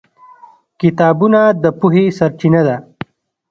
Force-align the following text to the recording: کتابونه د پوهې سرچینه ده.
کتابونه 0.81 1.41
د 1.61 1.63
پوهې 1.79 2.05
سرچینه 2.17 2.61
ده. 2.67 2.75